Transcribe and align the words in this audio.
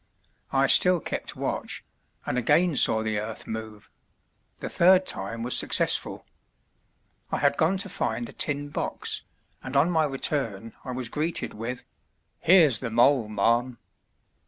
I 0.51 0.65
still 0.65 0.99
kept 0.99 1.35
watch, 1.35 1.83
and 2.25 2.35
again 2.35 2.75
saw 2.75 3.03
the 3.03 3.19
earth 3.19 3.45
move 3.45 3.91
the 4.57 4.67
third 4.67 5.05
time 5.05 5.43
was 5.43 5.55
successful. 5.55 6.25
I 7.31 7.37
had 7.37 7.55
gone 7.55 7.77
to 7.77 7.87
find 7.87 8.27
a 8.27 8.33
tin 8.33 8.69
box, 8.69 9.21
and 9.61 9.75
on 9.77 9.91
my 9.91 10.05
return 10.05 10.73
I 10.83 10.89
was 10.91 11.07
greeted 11.07 11.53
with 11.53 11.85
"Here's 12.39 12.79
the 12.79 12.89
mole, 12.89 13.27
ma'am!" 13.27 13.77